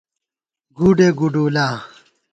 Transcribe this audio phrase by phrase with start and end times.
[0.77, 1.67] گُوڈے گُوڈُولا